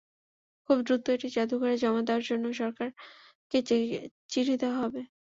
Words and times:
খুব 0.69 0.77
দ্রুত 0.83 1.05
এটি 1.11 1.27
জাদুঘরে 1.35 1.75
জমা 1.81 2.01
দেওয়ার 2.07 2.23
জন্য 2.29 2.45
সরকারকে 2.59 3.57
চিঠি 4.29 4.53
দেওয়া 4.61 4.77
হবে। 4.83 5.01